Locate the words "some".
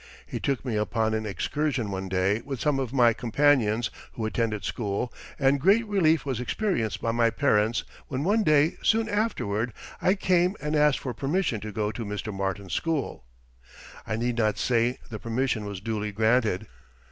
2.59-2.79